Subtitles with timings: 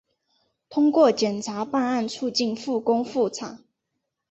[0.67, 3.63] 通过检察办案促进复工复产